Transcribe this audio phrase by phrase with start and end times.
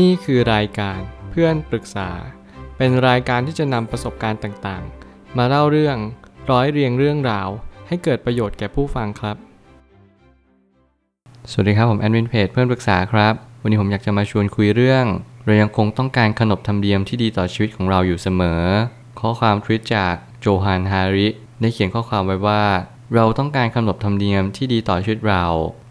[0.00, 2.10] นี่คือรายการเพื่อนปรึกษา
[2.76, 5.96] เป็นรายการที่จะนำประสบการณ์ต่างๆ มาเล่าเรื่อง
[6.50, 7.48] ร้อยเรียงเรื่องราว
[7.88, 9.36] ให้เกิดประโยชน์แก่ผู้ฟังครับ
[11.50, 15.04] สวัสดีครับผมแอดมินเพจเพื่อนปรึกษาครับ วันนี้ผมอยากจะมาชวนคุยเรื่อง
[15.44, 18.62] เรายังคงต้องการขนบธรรมเนียมที่ดีต่อชีวิตของเราอยู่เสมอ
[19.20, 21.28] ข้อความทวิตจากโจฮันฮาริ
[21.60, 22.62] ได้เขียนข้อความไว้ว่า
[23.14, 25.44] เราต้องการขนบธรรมเนียมที่ดีต่อชีวิตเรา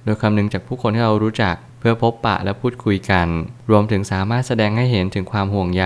[0.04, 3.27] โดยคำนึงจากผู้คนที่เรารู้จัก เพื่อพบปะและพูดคุยกัน
[3.70, 5.85] รวมถึงสามารถแสดงให้เห็นถึงความห่วงใย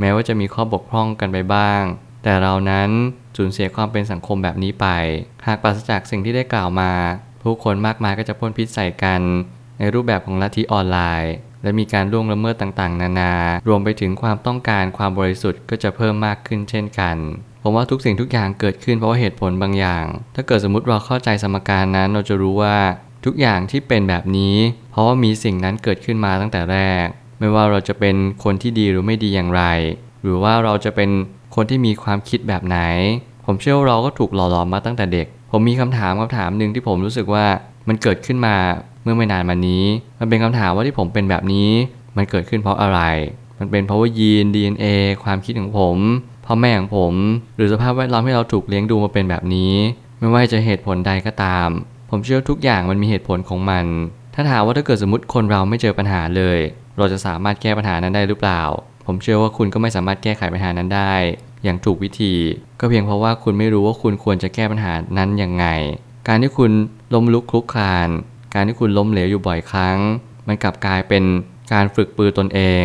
[0.00, 1.82] แม้ว่าจะมีข้อบกพร่องกันไปบ้าง
[2.22, 2.90] แต่เรานั้น
[3.36, 4.86] สูญเสียความเป็นสังคมแบบนี้ไป
[5.46, 6.92] หากปราศจากสิ่งที่ได้กล่าวมา
[7.42, 9.22] ผู้คนมากมายก็จะพ่นพิษใส่กัน
[9.78, 13.32] ในรูปแบบของลัทธิออนไลน์ และมีการล่วงละเมิดต่างๆ นานา
[13.68, 17.16] รวมไปถึงความต้องการความบริสุทธิ์ก็จะเพิ่มมากขึ้นเช่นกัน
[17.62, 22.76] ผมว่าทุกสิ่งทุกอย่างเกิดขึ้นเพราะว่าเหตุผลบางอย่าง ถ้าเกิดสมมติเราเข้าใจสมการนั้นเราจะรู้ว่า
[23.24, 24.56] ทุกอย่างที่เป็นแบบนี้
[24.90, 27.06] เพราะว่ามีสิ่งนั้นเกิดขึ้นมาตั้งแต่แรก
[27.38, 29.62] ไม่ว่าเราจะเป็นคนที่ดีหรือไม่ดีอย่างไร
[30.22, 31.10] หรือว่าเราจะเป็น
[31.54, 32.78] คนที่มีความคิดแบบไหน
[33.46, 37.46] ผมเชื่อว่าเราก็ถูกหล่อหลอมมาตั้งแต่เด็ก ผมมีคำถามคำถามหนึ่งที่ผมรู้สึกว่า
[37.88, 38.56] มันเกิดขึ้นมา
[39.02, 39.84] เมื่อไม่นานมานี้
[40.18, 41.70] มันเป็นคำถามว่าที่ผมเป็นแบบนี้
[42.16, 43.00] มันเกิดขึ้นเพราะอะไร
[43.58, 44.86] มันเป็นเพราะว่ายีน DNA
[45.24, 45.96] ความคิดของผม
[46.46, 47.14] พ่อแม่ของผม
[47.56, 49.74] หรือสภาพแวดล้อมที่เราถูกเลี้ยงดูมาเป็นแบบนี้
[50.18, 51.68] ไม่ว่าจะเหตุผลใดก็ตาม
[52.10, 53.86] ผมเชื่อทุกอย่างมันมีเหตุผลของมัน
[54.34, 56.58] ถ้าถามว่าถ้าเกิดสมมติคนเราไม่เจอปัญหาเลย
[56.98, 58.62] เราจะสามารถแก้ปัญหานั้นได้หรือเปล่า
[59.06, 61.14] ผมเชื่อว่าคุณก็ไม่สามารถแก้ไขปัญหานั้นได้
[61.64, 62.34] อย่างถูกวิธี
[62.80, 65.66] ก็เพียงเพราะว่าคุณไม่รู้ว่าคุณควรจะแก้ปัญหานั้นยังไง
[66.28, 66.72] การที่คุณ
[67.14, 68.08] ล้มลุกคลุกคลาน
[68.54, 69.98] การที่คุณล้มเหลวอยู่บ่อยครั้ง
[70.46, 71.24] มันกลับกลายเป็น
[71.72, 72.60] การฝึกปือตนเอ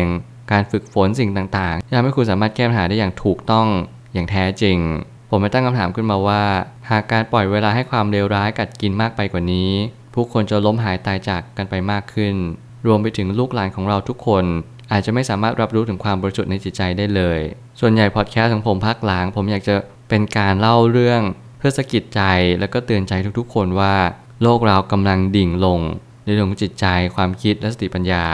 [0.52, 3.66] การฝึกฝนสิ่งต่างๆทำให้คุณสามารถแก้ปัญหาได้อย่างถูกต้อง
[4.14, 4.78] อย่างแท้จริง
[5.30, 6.42] ผมไปตั้งคำถามขึ้นมาว่า
[6.90, 9.70] หากการปล่อยเวลาให้ความเลวร้ายกัดกินมากไปกว่านี้
[10.14, 12.34] ผู้คนจะล้มหายตายจากกันไปมากขึ้น
[12.86, 14.44] รวมไปถึงลูกหลานของเราทุกคน
[14.92, 17.40] อาจจะไม่สามารถรับรู้ถึงความบริสุทธิ์ในจิตใจได้เลย
[17.80, 19.74] ส่วนใหญ่พอดแคสต์ของผมภาคหลังผมอยากจะ
[20.08, 21.22] เป็นการเล่าเรื่อง
[21.58, 22.22] เพื่อสะกิดใจ
[22.60, 23.94] แล้วก็เตือนใจทุกๆ คนว่า
[24.42, 25.80] โลกเรากำลังดิ่งลง
[26.24, 26.86] ในเรื่องของจิตใจ
[27.16, 28.26] ความคิดและสติปัญญา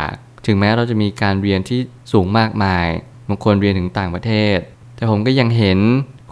[0.47, 1.81] ถึงแม้เราจะมีการเรียนที่
[2.13, 2.87] สูงมากมาย
[3.29, 4.59] บางคนเรียนถึงต่างประเทศ
[4.97, 5.79] แต่ผมก็ยังเห็น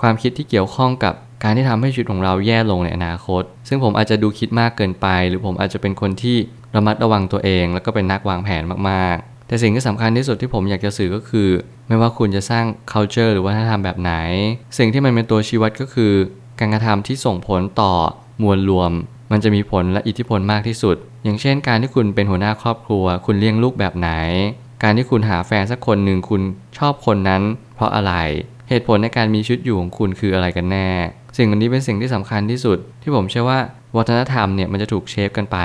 [0.01, 6.37] ความคิดที่เกี่ยวข้องกับการที่ทำให้ชีวิตของเราแย่ลงในอนาคต ซึ่งผมอาจจะดูคิดมากเกินไป หรือผมอาจจะเป็นคนที่
[6.75, 11.49] ระมัดระวังตัวเอง แล้วก็เป็นนักวางแผนมากๆ แต่สิ่งที่สำคัญที่สุดที่ผมอยากจะสื่อก็คือ
[11.89, 14.13] ไม่ว่าคุณจะสร้าง culture หรือวัฒนธรรมแบบไหน
[14.79, 16.13] สิ่งที่มันเป็นตัวชี้วัดก็คือ
[16.59, 17.95] การกระทำที่ส่งผลต่อ
[18.43, 18.93] มวลรวม
[19.33, 24.11] มันจะมีผลและอิทธิพลมากที่สุด อย่างเช่น การที่คุณเป็นหัวหน้าครอบครัว คุณเลี้ยงลูกแบบไหน
[24.83, 26.43] การที่คุณหาแฟนสักคนหนึ่งคุณ
[26.79, 27.43] ชอบคนนั้น
[27.75, 28.15] เพราะอะไร
[28.71, 30.89] เหตุผลในการมีชีวิตอยู่ของคุณคืออะไรกันแน่
[31.37, 33.59] สิ่งเหล่านี้เป็นสิ่งที่สำคัญที่สุด ที่ผมเชื่อว่า
[33.97, 35.59] วัฒนธรรมเนี่ยมันจะถูกเชฟกันไป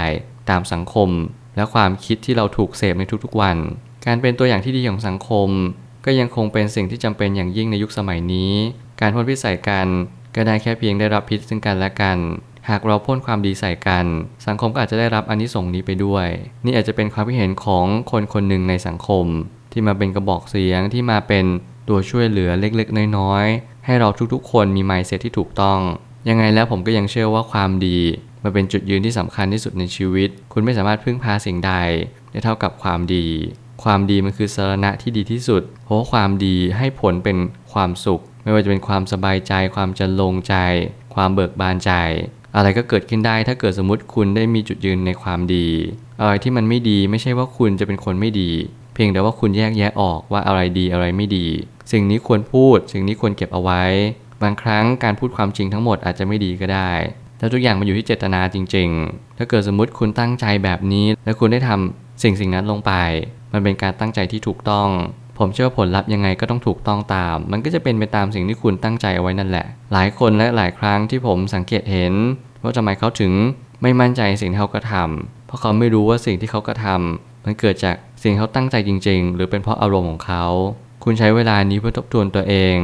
[0.50, 1.10] ตามสังคม
[1.56, 3.58] และความคิดที่เราถูกเสพในทุกๆวัน
[4.06, 5.50] การเป็นตัวอย่างที่ดีของสังคม
[6.06, 8.54] ก็ยังคงเป็นสิ่งที่จำเป็นอย่างยิ่งในยุคสมัยนี้
[9.02, 9.88] การพ่นพิษใส่กัน
[10.36, 12.18] ก็ได้แค่เพียงได้รับพิษซึ่งกันและกัน
[12.70, 14.06] หากเราพ่นความดีใส่กัน
[14.48, 16.28] สังคมก็อาจจะได้รับอนนิสงส์นี้ไปด้วย
[16.66, 19.26] นี่อาจจะเป็นความคิดเห็นของคนคนหนึ่งในสังคม
[19.72, 21.46] ที่มาเป็นกระบอกเสียงที่มาเป็น
[21.90, 25.80] ตัวช่วยเหลือเล็กๆ น้อยๆ ให้เราทุกๆ คนมีไมซ์เซ็ตที่ถูกต้อง
[26.30, 28.00] ยังไงแล้วผมก็ยังเชื่อว่าความดี
[28.44, 31.74] มันเป็นจุดยืนที่สำคัญที่สุดในชีวิต คุณไม่สามารถพึ่งพาสิ่งใด
[32.32, 33.28] ได้เท่ากับความดี
[33.84, 37.38] ความดีมันคือสาระที่ดีที่สุด เพราะความดีให้ผลเป็น
[37.74, 40.56] ความสุข ไม่ว่าจะเป็นความสบายใจ ความจะลงใจ
[41.16, 41.92] ความเบิกบานใจ
[42.56, 45.68] อะไรก็เกิดขึ้นได้ถ้าเกิดสมมติคุณได้มีจุดยืนในความดี
[46.20, 48.52] อะไรที่มันไม่ดีไม่ใช่ว่าคุณจะเป็นคนไม่ดี
[48.96, 51.48] เพียงแต่ว่าคุณแยกแยะออกว่าอะไรดีอะไรไม่ดี
[51.92, 53.84] สิ่งนี้ควรพูด สิ่งนี้ควรเก็บเอาไว้
[54.44, 56.92] บางครั้งการพูดความจริงทั้งหมดอาจจะไม่ดีก็ได้
[57.38, 62.94] แต่ทุกอย่างมันอยู่ที่เจตนาจริง ๆ ถ้าเกิดสมมติคุณตั้งใจแบบนี้ และคุณได้ทำสิ่งสิ่งนั้นลงไป
[63.54, 64.90] มันเป็นการตั้งใจที่ถูกต้อง
[65.40, 72.14] ผมเชื่อว่าผลลัพธ์ยังไงก็ต้องถูกต้องตาม มันก็จะเป็นไปตามสิ่งที่คุณตั้งใจเอาไว้นั่นแหละ หลายคนและหลายครั้งที่ผมสังเกตเห็น
[72.62, 73.34] ว่าทำไมเขาถึง
[73.82, 80.46] ไม่มั่นใจสิ่งที่เขากระทำเพราะเขาไม่รู้ว่าสิ่งที่เขากระทำ มันเกิดจากสิ่งเขาตั้งใจจริง ๆ หรือเป็นเพราะอารมณ์ของเขา
[81.04, 82.76] คุณใช้เวลานี้เพื่อทบทวนตัวเอง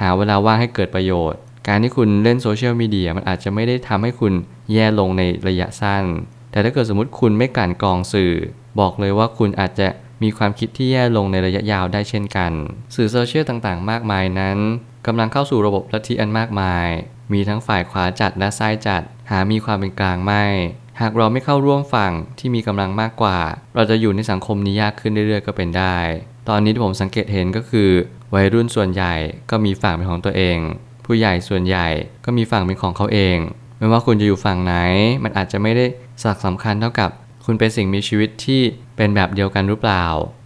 [0.00, 4.32] หาเวลาว่างให้เกิดประโยชน์ การที่คุณเล่นโซเชียลมีเดียมันอาจจะไม่ได้ทำให้คุณ
[4.72, 6.04] แย่ลงในระยะสั้น
[6.50, 8.32] แต่ถ้าเกิดสมมติคุณไม่กันกรองสื่อ
[8.80, 9.88] บอกเลยว่าคุณอาจจะ
[10.22, 12.52] มีความคิดที่แย่ลงในระยะยาวได้เช่นกัน
[12.94, 14.58] สื่อโซเชียลต่างๆ มากมายนั้น
[15.06, 16.86] กำลังเข้าสู่ระบบลัทธิอันมากมาย
[17.32, 20.44] มีทั้งฝ่ายขวาจัดและซ้ายจัด หามีความเป็นกลางไม่
[21.00, 23.38] หากเราไม่เข้าร่วมฝั่งที่มีกำลังมากกว่า
[23.74, 25.96] เราจะอยู่ในสังคมนี้ยากขึ้นเรื่อยๆก็เป็นได้
[26.48, 27.90] ตอนนี้ที่ผมสังเกตเห็นก็คือ
[28.34, 29.14] วัยรุ่นส่วนใหญ่
[29.50, 30.58] ก็มีฝั่งเป็นของตัวเอง
[31.04, 31.86] ผู้ใหญ่ส่วนใหญ่
[32.24, 33.38] ก็มีฝั่งเป็นของเขาเอง
[33.78, 34.74] ไม่ว่าคุณจะอยู่ฝั่งไหน
[35.24, 35.86] มันอาจจะไม่ได้
[36.22, 37.10] สักสำคัญเท่ากับ
[37.44, 38.62] คุณเป็นสิ่งมีชีวิตที่
[38.96, 40.04] เป็นแบบเดียวกันหรือเปล่า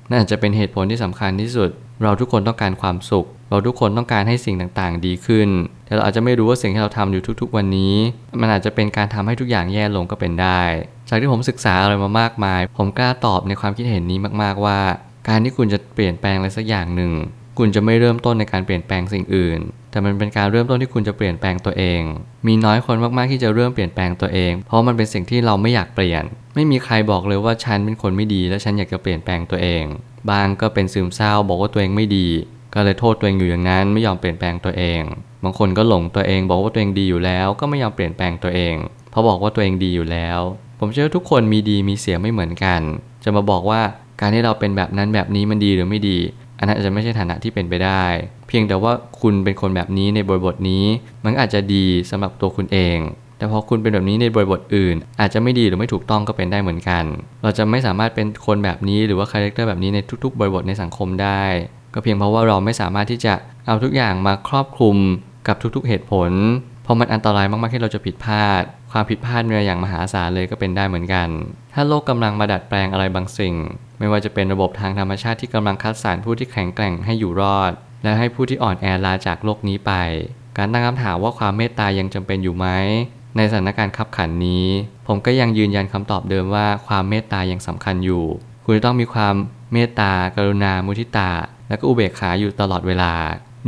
[0.09, 1.71] นั่นอาจจะเป็นเหตุผลที่สำคัญที่สุด
[2.03, 5.49] เราทุกคนต้องการความสุข เราทุกคนต้องการให้สิ่งต่างๆ ดีขึ้น
[5.87, 7.95] แต่เราอาจจะไม่รู้ว่าสิ่งที่เราทำอยู่ทุกๆ วันนี้
[8.41, 10.63] มันอาจจะเป็นการทำให้ทุกอย่างแย่ลงก็เป็นได้
[11.09, 14.79] จากที่ผมศึกษาอะไรมามากมาย ผมกล้าตอบในความคิดเห็นนี้มากๆว่า
[15.29, 17.13] การที่คุณจะเปลี่ยนแปลงอะไรสักอย่างหนึ่ง
[17.59, 19.61] คุณจะไม่เริ่มต้นในการเปลี่ยนแปลงสิ่งอื่น
[19.91, 22.01] แต่มันเป็นการเริ่มต้นที่คุณจะเปลี่ยนแปลงตัวเอง
[22.47, 26.25] มีน้อยคนมากๆที่จะเริ่มเปลี่ยนแปลงตัวเอง เพราะมันเป็นสิ่งที่เราไม่อยากเปลี่ยน
[26.55, 29.85] ไม่มีใครบอกเลยว่าฉันเป็นคนไม่ดี และฉันอยากจะเปลี่ยนแปลงตัวเอง
[30.31, 32.29] บางก็เป็นซึมเศร้าบอกว่าตัวเองไม่ดี
[32.75, 35.03] ก็เลยโทษตัวเองอยู่อย่างนั้นไม่ยอมเปลี่ยนแปลงตัวเอง
[35.45, 38.75] บางคนก็หลงตัวเองบอกว่าตัวเองดีอยู่แล้ว ก็ไม่ยอมเปลี่ยนแปลงตัวเอง
[39.11, 40.41] เพราะบอกว่าตัวเองดีอยู่แล้ว
[40.81, 42.81] ผมเชื่อทุกคนมีดีมีเสียไม่เหมือนกัน
[43.25, 43.81] จะมาบอกว่า
[44.21, 46.19] การที่เราเป็นแบบนั้นแบบนี้มันดีหรือไม่ดี
[46.59, 48.05] อันนั้นอาจจะไม่ใช่ฐานะที่เป็นไปได้
[48.49, 50.85] เพียงแต่ว่าคุณเป็นคนแบบนี้ในบริบทนี้
[51.25, 52.99] มันอาจจะดีสำหรับตัวคุณเอง
[53.39, 57.05] แต่พอคุณเป็นแบบนี้ในบริบทอื่น อาจจะไม่ดีหรือไม่ถูกต้องก็เป็นได้เหมือนกัน
[57.43, 61.45] เราจะไม่สามารถเป็นคนแบบนี้หรือว่าคาแรคเตอร์แบบนี้ในทุก ๆ บริบทในสังคมได้
[61.95, 63.35] ก็เพียงเพราะว่าเราไม่สามารถที่จะ
[63.67, 64.97] เอาทุกอย่างมาครอบคลุม
[65.49, 66.31] กับทุกๆเหตุผล
[66.83, 68.63] เพราะมันอันตรายมากๆที่เราจะผิดพลาด
[68.93, 71.29] ความผิดพลาดมีอย่างมหาศาลเลยก็เป็นได้เหมือนกัน
[71.75, 73.55] ถ้าโลกกำลังมาดัดแปลงอะไรบางสิ่ง
[73.99, 79.93] ไม่ว่าจะเป็นระบบทางธรรมชาติที่กำลังคัดสรรผู้ที่แข็งแกร่งให้อยู่รอด และให้ผู้ที่อ่อนแอลาจากโลกนี้ไป
[80.57, 82.67] การตั้งคำถามว่าความเมตตายังจำเป็นอยู่ไหม
[83.37, 84.67] ในสถานการณ์ขับขันนี้
[85.07, 88.25] ผมก็ยังยืนยันคำตอบเดิมว่าความเมตตายังสำคัญอยู่
[88.65, 89.35] คุณต้องมีความ
[89.73, 91.31] เมตตากรุณามุทิตา
[91.69, 93.13] และก็อุเบกขาอยู่ตลอดเวลา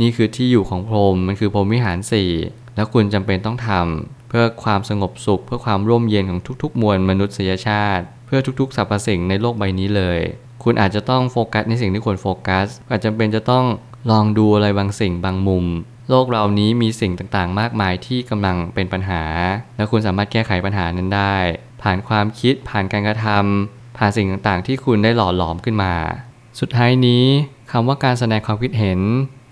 [0.01, 2.31] นี่คือที่อยู่ของพรหมมันคือพรหมวิหารสี่
[2.75, 10.19] แล้วคุณจำเป็นต้องทำเพื่อความสงบสุข เพื่อความร่มเย็นของทุกๆ มวลมนุษยชาติ เพื่อทุกๆสรรพสิ่งในโลกใบนี้เลย
[10.63, 13.65] คุณอาจจะต้องโฟกัสในสิ่งที่ควรโฟกัส อาจจะเป็นจะต้อง
[14.11, 15.65] ลองดูอะไรบางสิ่งบางมุม
[16.09, 19.23] โลกเรานี้มีสิ่งต่างๆ มากมายที่กำลังเป็นปัญหา
[19.77, 21.35] และคุณสามารถแก้ไขปัญหานั้นได้
[21.81, 25.93] ผ่านความคิดผ่านการกระทำผ่านสิ่งต่างๆ ที่คุณได้หล่อหลอมขึ้นมา
[26.59, 27.25] สุดท้ายนี้
[27.71, 28.99] คำว่าการแสดงความคิดเห็น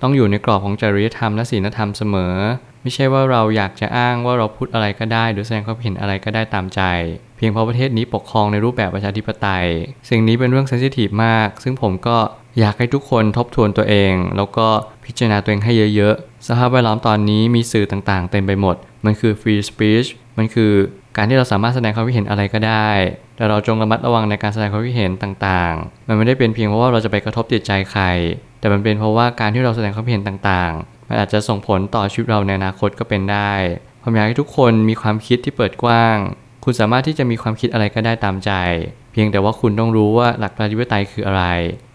[0.01, 2.35] ต้องอยู่ในกรอบของจริยธรรมและศีลธรรมเสมอ
[2.81, 6.81] ไม่ใช่ว่าเราอยากจะอ้างว่าเราพูดอะไรก็ได้ หรือแสดงความเห็นอะไรก็ได้ตามใจ
[7.37, 9.67] เพียงเพราะประเทศนี้ปกครองในรูปแบบประชาธิปไตย
[10.09, 12.17] สิ่งนี้เป็นเรื่องเซนซิทีฟมาก ซึ่งผมก็
[12.59, 14.67] อยากให้ทุกคนทบทวนตัวเอง แล้วก็
[15.05, 18.75] พิจารณาตัวเองให้เยอะๆ สภาพแวดล้อมตอนนี้มีสื่อต่างๆ เต็มไปหมด
[19.05, 20.07] มันคือ free speech
[20.37, 20.71] มันคือ
[21.17, 22.89] การที่เราสามารถแสดงความคิดเห็นอะไรก็ได้
[23.35, 28.03] แต่เราจงระมัดระวังในการแสดงความคิดเห็นต่างๆ มันไม่ได้เป็นเพียงเพราะว่าเราจะไปกระทบจิตใจใคร
[28.59, 33.51] แต่มันเป็นเพราะว่าการที่เราแสดงความเห็นต่างๆ มันอาจจะส่งผลต่อชีวิตเราในอนาคตก็เป็นได้
[34.01, 36.17] ผมอยากให้ทุกคนมีความคิดที่เปิดกว้าง
[36.63, 38.51] คุณสามารถที่จะมีความคิดอะไรก็ได้ตามใจ
[39.11, 41.43] เพียงแต่ว่าคุณต้องรู้ว่าหลักประชาธิปไตยคืออะไร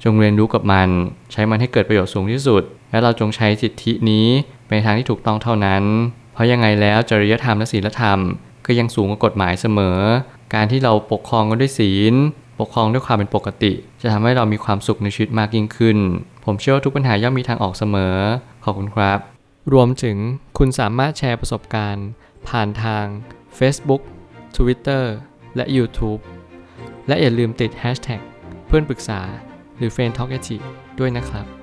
[0.04, 0.88] จงเรียนรู้กับมัน
[1.32, 4.26] ใช้มันให้เกิดประโยชน์สูงที่สุด และเราจงใช้สิทธินี้
[4.66, 5.82] ไปทางที่ถูกต้องเท่านั้น
[6.34, 8.18] เพราะยังไงแล้วจริยธรรมและศีลธรรม
[8.66, 9.98] ก็ยังสูงกว่ากฎหมายเสมอ
[10.54, 12.14] การที่เราปกครองกันด้วยศีล
[12.60, 15.98] ปกครองด้วยความเป็นปกติ จะทำให้เรามีความสุขในชีวิตมากยิ่งขึ้น
[16.44, 18.16] ผมเชื่อว่าทุกปัญหาย่อมมีทางออกเสมอ
[18.64, 19.18] ขอบคุณครับ
[19.72, 20.16] รวมถึง
[20.58, 22.06] คุณสามารถแชร์ประสบการณ์
[22.48, 23.04] ผ่านทาง
[23.58, 24.02] Facebook
[24.56, 25.04] Twitter
[25.56, 26.20] และ YouTube
[27.08, 28.20] และอย่าลืมติด Hashtag
[28.66, 29.20] เพื่อนปรึกษา
[29.76, 30.30] หรือ f r ร e n d t a l k
[30.98, 31.59] ด้วยนะครับ